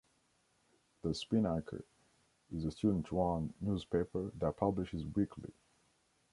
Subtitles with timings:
[1.03, 1.83] "The Spinnaker"
[2.51, 5.51] is the student-run newspaper that publishes weekly.